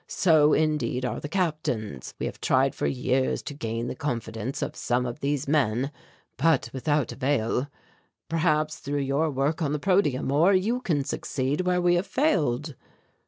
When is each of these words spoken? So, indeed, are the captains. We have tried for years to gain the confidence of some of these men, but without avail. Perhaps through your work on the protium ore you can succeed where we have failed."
So, 0.07 0.53
indeed, 0.53 1.05
are 1.05 1.19
the 1.19 1.29
captains. 1.29 2.15
We 2.17 2.25
have 2.25 2.41
tried 2.41 2.73
for 2.73 2.87
years 2.87 3.43
to 3.43 3.53
gain 3.53 3.85
the 3.85 3.93
confidence 3.93 4.63
of 4.63 4.75
some 4.75 5.05
of 5.05 5.19
these 5.19 5.47
men, 5.47 5.91
but 6.37 6.71
without 6.73 7.11
avail. 7.11 7.67
Perhaps 8.27 8.79
through 8.79 9.01
your 9.01 9.29
work 9.29 9.61
on 9.61 9.73
the 9.73 9.77
protium 9.79 10.31
ore 10.31 10.55
you 10.55 10.81
can 10.81 11.03
succeed 11.03 11.61
where 11.61 11.83
we 11.83 11.93
have 11.93 12.07
failed." 12.07 12.73